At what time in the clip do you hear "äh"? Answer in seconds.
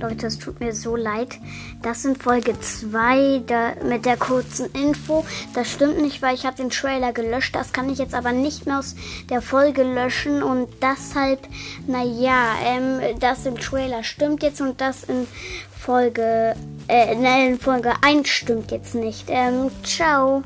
16.88-17.12